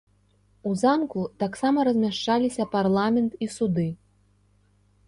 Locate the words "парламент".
2.73-3.31